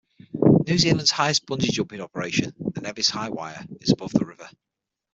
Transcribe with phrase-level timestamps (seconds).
[0.33, 4.49] New Zealand's highest bungy jumping operation, the Nevis Highwire is above the river.